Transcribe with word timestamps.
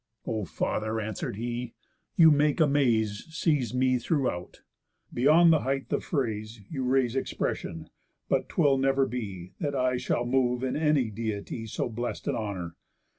"O 0.25 0.45
father," 0.45 0.99
answer'd 0.99 1.35
he, 1.35 1.75
"you 2.15 2.31
make 2.31 2.59
amaze 2.59 3.27
Seize 3.29 3.71
me 3.71 3.99
throughout. 3.99 4.63
Beyond 5.13 5.53
the 5.53 5.59
height 5.59 5.93
of 5.93 6.03
phrase 6.03 6.59
You 6.71 6.83
raise 6.83 7.15
expression; 7.15 7.87
but 8.27 8.49
'twill 8.49 8.79
never 8.79 9.05
be, 9.05 9.51
That 9.59 9.75
I 9.75 9.97
shall 9.97 10.25
move 10.25 10.63
in 10.63 10.75
any 10.75 11.11
Deity 11.11 11.67
So 11.67 11.87
blest 11.87 12.27
an 12.27 12.33
honour. 12.35 12.75